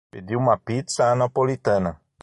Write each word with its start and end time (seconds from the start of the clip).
Pediu 0.09 0.39
uma 0.39 0.57
pizza 0.57 1.11
à 1.11 1.15
napolitana 1.15 2.01